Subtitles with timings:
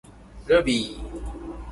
[0.47, 0.97] ルビー